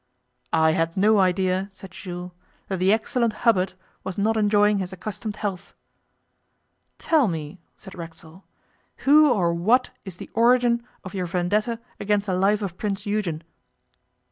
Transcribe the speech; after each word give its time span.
'I 0.51 0.71
had 0.71 0.97
no 0.97 1.19
idea,' 1.19 1.67
said 1.71 1.91
Jules, 1.91 2.31
'that 2.69 2.77
the 2.79 2.91
excellent 2.91 3.33
Hubbard 3.45 3.73
was 4.03 4.17
not 4.17 4.35
enjoying 4.35 4.79
his 4.79 4.91
accustomed 4.91 5.35
health.' 5.35 5.75
'Tell 6.97 7.27
me,' 7.27 7.59
said 7.75 7.93
Racksole, 7.93 8.43
'who 9.05 9.31
or 9.31 9.53
what 9.53 9.91
is 10.03 10.17
the 10.17 10.31
origin 10.33 10.83
of 11.03 11.13
your 11.13 11.27
vendetta 11.27 11.79
against 11.99 12.25
the 12.25 12.33
life 12.33 12.63
of 12.63 12.77
Prince 12.79 13.05
Eugen? 13.05 13.43